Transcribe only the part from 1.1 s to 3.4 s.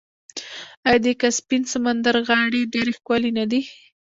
کسپین سمندر غاړې ډیرې ښکلې